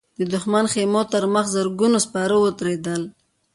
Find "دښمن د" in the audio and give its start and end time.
0.33-0.71